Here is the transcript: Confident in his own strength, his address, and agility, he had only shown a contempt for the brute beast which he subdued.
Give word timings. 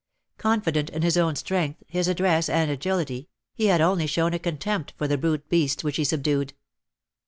Confident 0.39 0.89
in 0.89 1.03
his 1.03 1.15
own 1.15 1.35
strength, 1.35 1.83
his 1.85 2.07
address, 2.07 2.49
and 2.49 2.71
agility, 2.71 3.29
he 3.53 3.65
had 3.67 3.81
only 3.81 4.07
shown 4.07 4.33
a 4.33 4.39
contempt 4.39 4.95
for 4.97 5.07
the 5.07 5.15
brute 5.15 5.47
beast 5.47 5.83
which 5.83 5.97
he 5.97 6.03
subdued. 6.03 6.55